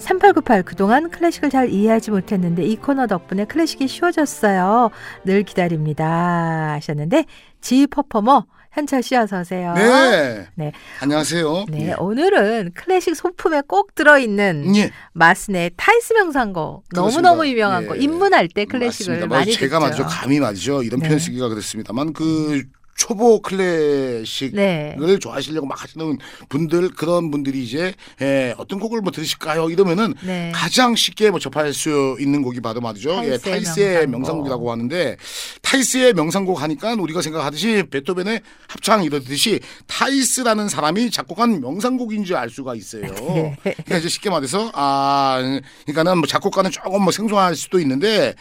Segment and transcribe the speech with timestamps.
[0.00, 4.90] 3898 그동안 클래식을 잘 이해하지 못했는데 이 코너 덕분에 클래식이 쉬워졌어요.
[5.24, 6.72] 늘 기다립니다.
[6.72, 7.26] 하셨는데
[7.60, 9.74] 지 퍼포머 현철 씨 어서 오세요.
[9.74, 10.46] 네.
[10.54, 10.72] 네.
[11.00, 11.64] 안녕하세요.
[11.68, 11.94] 네, 예.
[11.98, 14.90] 오늘은 클래식 소품에 꼭 들어 있는 예.
[15.12, 16.84] 마스네 타이스 명상곡.
[16.94, 17.86] 너무너무 유명한 예.
[17.88, 19.26] 거 입문할 때 클래식을 맞습니다.
[19.26, 19.80] 뭐 많이 제가 듣죠.
[19.80, 20.06] 말이죠.
[20.06, 20.82] 감히 말이죠.
[20.84, 21.08] 이런 네.
[21.08, 22.62] 표현 쓰기가 그렇습니다만 그
[23.00, 25.18] 초보 클래식을 네.
[25.18, 26.18] 좋아하시려고 막 하시는
[26.50, 29.70] 분들 그런 분들이 이제 예, 어떤 곡을 뭐 들으실까요?
[29.70, 30.52] 이러면은 네.
[30.54, 33.22] 가장 쉽게 뭐 접할 수 있는 곡이 바로 말이죠.
[33.24, 34.10] 예, 타이스의 타이스의 명상곡.
[34.10, 35.16] 명상곡 이라고 하는데
[35.62, 42.74] 타이스의 명상곡 하니까 우리가 생각하듯이 베토벤의 합창 이러듯이 타이스라는 사람이 작곡한 명상곡인 줄 알 수가
[42.74, 43.02] 있어요.
[43.34, 43.56] 네.
[43.64, 45.40] 그러니까 이제 쉽게 말해서 아
[45.86, 48.34] 그러니까는 뭐 작곡가는 조금 뭐 생소할 수도 있는데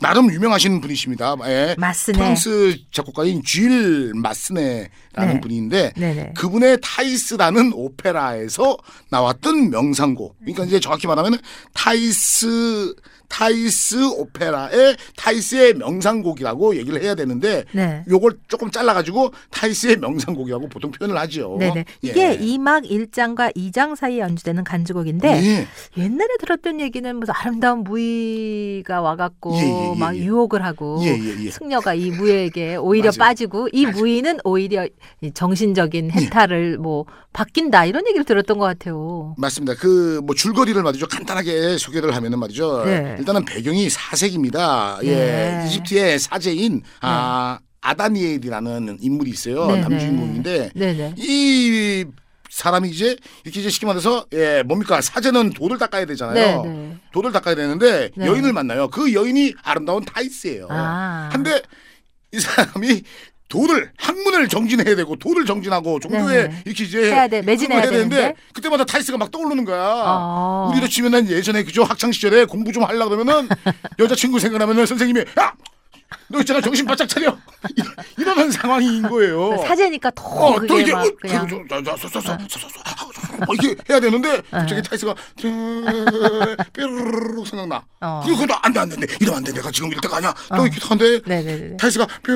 [0.00, 1.36] 나름 유명하신 분이십니다.
[1.44, 1.76] 예.
[1.78, 2.16] 마스네.
[2.18, 4.88] 프랑스 작곡가인 쥘 마스네라는
[5.34, 5.40] 네.
[5.40, 6.32] 분인데 네네.
[6.36, 8.76] 그분의 타이스라는 오페라에서
[9.10, 10.36] 나왔던 명상곡.
[10.40, 11.38] 그러니까 이제 정확히 말하면
[11.74, 12.94] 타이스
[13.30, 18.04] 타이스 오페라의 타이스의 명상곡이라고 얘기를 해야 되는데 네.
[18.10, 21.56] 요걸 조금 잘라가지고 타이스의 명상곡이라고 보통 표현을 하죠.
[21.58, 21.84] 네네.
[22.04, 22.08] 예.
[22.08, 25.66] 이게 이 2막 1장과 2장 사이에 연주되는 간주곡인데 예.
[26.02, 30.24] 옛날에 들었던 얘기는 무슨 아름다운 무희가 와갖고 예, 예, 예, 막 예.
[30.24, 31.50] 유혹을 하고 예, 예, 예.
[31.50, 33.10] 승려가 이 무희에게 오히려.
[33.16, 34.90] 빠지고 이 무희는 오히려 이
[35.22, 35.30] 예.
[35.30, 39.34] 정신적인 해탈을 뭐 바뀐다 이런 얘기를 들었던 것 같아요.
[39.38, 39.74] 맞습니다.
[39.74, 41.06] 그 뭐 줄거리를 말이죠.
[41.06, 42.84] 간단하게 소개를 하면은 말이죠.
[43.20, 43.22] 네.
[43.22, 45.00] 일단은 배경이 사색입니다.
[45.02, 45.14] 예.
[45.14, 45.64] 네.
[45.66, 49.66] 이집트의 사제인 아 아다니엘이라는 인물이 있어요.
[49.66, 49.80] 네, 네.
[49.80, 51.14] 남주인공인데 네네.
[51.18, 52.04] 이
[52.48, 56.62] 사람이 이제 이렇게 이제 쉽게 말해서 예 뭡니까 사제는 돌을 닦아야 되잖아요.
[56.62, 56.96] 네네.
[57.12, 58.26] 돌을 닦아야 되는데 네.
[58.26, 58.88] 여인을 만나요.
[58.88, 60.66] 그 여인이 아름다운 타이스예요.
[60.70, 61.28] 아.
[61.32, 61.62] 한데
[62.32, 63.02] 이 사람이
[63.50, 66.62] 도를 학문을 정진해야 되고 도를 정진하고 종교에 네.
[66.64, 68.16] 이렇게 이제 해야 돼, 매진해야 그걸 되는데.
[68.16, 69.80] 되는데 그때마다 타이스가 막 떠오르는 거야.
[69.82, 70.68] 아.
[70.72, 73.48] 우리도 치면은 예전에 그죠 학창 시절에 공부 좀 하려 그러면은
[73.98, 75.52] 여자친구 생각나면은 선생님이 야
[76.32, 77.36] 너 있잖아 정신 바짝 차려
[77.76, 77.86] 이러-
[78.18, 79.56] 이러는 상황인 거예요.
[79.66, 81.46] 사제니까 더 어, 또 그게 이게 막 어, 그냥
[83.40, 85.14] 저, 뭐 이렇게 해야 되는데 갑자기 타이스가
[86.72, 87.84] 뾰루룩 생각나.
[88.00, 88.22] 어.
[88.24, 90.34] 그것도 안돼 안돼 이러면 안돼 내가 지금 이럴 때가 아니야.
[90.56, 90.80] 또 이렇게
[91.26, 91.76] 네네네.
[91.76, 92.32] 타이스가 뾰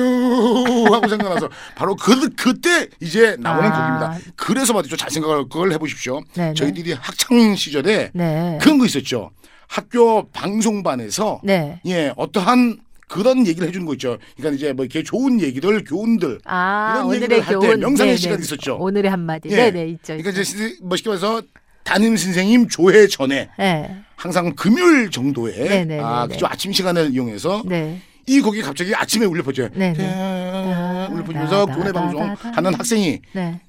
[0.93, 4.09] 하고 생각나서 바로 그 그때 이제 나오는 아.
[4.09, 4.33] 곡입니다.
[4.35, 4.97] 그래서 말이죠.
[4.97, 6.21] 잘 생각을 그걸 해보십시오.
[6.33, 6.53] 네네.
[6.53, 8.57] 저희들이 학창 시절에 네.
[8.61, 9.31] 그런 거 있었죠.
[9.67, 11.81] 학교 방송반에서 네.
[11.85, 14.17] 예 어떠한 그런 얘기를 해주는 거 있죠.
[14.35, 17.79] 그러니까 이제 뭐 이렇게 좋은 얘기들 교훈들 아, 이런 얘기를 할때 교훈.
[17.79, 18.17] 명상의.
[18.17, 18.77] 시간이 있었죠.
[18.79, 19.49] 오늘의 한마디.
[19.49, 19.55] 예.
[19.55, 20.15] 네네, 있죠.
[20.17, 20.41] 그러니까 있죠.
[20.41, 21.41] 이제 쉽게 말해서
[21.83, 23.95] 담임 선생님 조회 전에 네.
[24.15, 26.01] 항상 금요일 정도에 네네네네.
[26.03, 28.01] 아 그죠 아침 시간을 이용해서 네.
[28.25, 29.69] 이 곡이 갑자기 아침에 울려 퍼져요.
[29.75, 32.51] 울려 퍼지면서 다, 교내 다, 방송 다, 다.
[32.55, 33.61] 하는 학생이 네.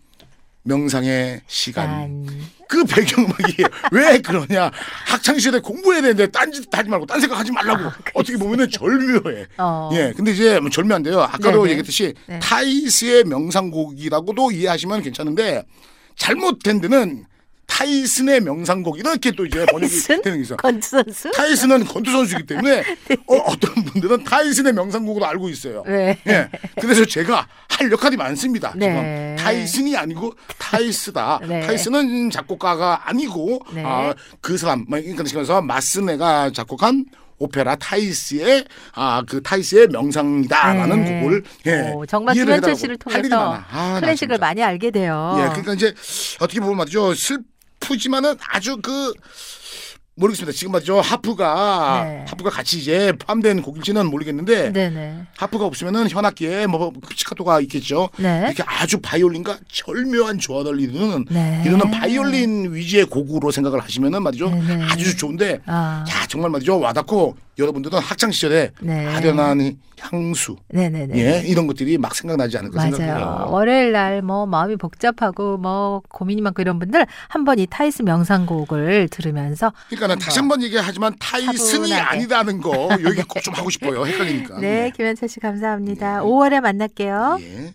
[0.66, 2.26] 명상의 시간 짠.
[2.68, 4.70] 그 배경음악이 왜 그러냐
[5.06, 9.62] 학창 시절에 공부해야 되는데 딴짓 하지 말고 딴 생각 하지 말라고 어떻게 보면은 절묘해 아,
[9.64, 9.90] 어.
[9.94, 11.70] 예 근데 이제 뭐 절묘한데요 아까도 네네.
[11.70, 12.38] 얘기했듯이 네.
[12.40, 15.64] 타이스의 명상곡이라고도 이해하시면 괜찮은데
[16.16, 17.26] 잘못된 데는
[17.76, 20.22] 타이슨의 명상곡 이렇게 또 이제 번역이 타이슨?
[20.22, 21.30] 되는 게 있어 건투 선수?
[21.32, 22.82] 타이슨은 권투 선수이기 때문에
[23.28, 25.82] 어, 떤 분들은 타이슨의 명상곡으로 알고 있어요.
[25.86, 26.18] 네.
[26.26, 26.48] 예.
[26.80, 28.72] 그래서 제가 할 역할이 많습니다.
[28.76, 28.86] 네.
[29.36, 31.40] 지금 타이슨이 아니고 타이스다.
[31.46, 31.60] 네.
[31.60, 33.82] 타이슨은 작곡가가 아니고 네.
[33.84, 37.04] 아, 그 사람 뭐 그러니까 그래서 마스네가 작곡한
[37.38, 41.20] 오페라 타이스의 아 그 타이스의 명상이다라는 네.
[41.20, 42.74] 곡을 예, 오, 정말 김현철.
[42.74, 43.52] 씨를 통해서.
[43.70, 44.38] 아, 나 클래식을.
[44.38, 45.34] 많이 알게 돼요.
[45.40, 45.92] 예, 그러니까 이제
[46.40, 47.12] 어떻게 보면 말이죠.
[47.14, 49.12] 슬프지만은 아주 그
[50.18, 50.56] 모르겠습니다.
[50.56, 50.98] 지금 말이죠.
[50.98, 52.24] 하프가 네.
[52.26, 55.26] 하프가 같이 이제 포함된 곡일지는 모르겠는데 네네.
[55.36, 58.08] 하프가 없으면은 현악기에 뭐 피치카토가 있겠죠.
[58.16, 58.44] 네.
[58.46, 61.62] 이렇게 아주 바이올린과 절묘한 조화를 이루는 네.
[61.66, 64.48] 이루는 바이올린 위주의 곡으로 생각을 하시면은 말이죠.
[64.48, 64.84] 네네.
[64.84, 66.02] 아주 좋은데 아.
[66.08, 66.80] 야 정말 말이죠.
[66.80, 69.06] 와닿고 여러분들은 학창 시절에 네.
[69.06, 69.78] 아련한
[70.10, 71.18] 향수 네네네.
[71.18, 72.96] 예 이런 것들이 막 생각나지 않을까 맞아요.
[72.96, 73.48] 생각해요.
[73.50, 79.72] 월요일 날 뭐 마음이 복잡하고 뭐 고민이 많고 이런 분들 한번 이 타이스 명상곡을 들으면서
[79.88, 81.92] 그러니까는 다시 한 번 얘기하지만 타이슨이.
[81.92, 84.06] 아니다는 거 여기 꼭좀 하고 싶어요.
[84.06, 84.58] 헷갈리니까.
[84.60, 86.22] 네, 김현철 씨 감사합니다.
[86.22, 87.38] 5월에 만날게요.
[87.40, 87.74] 예.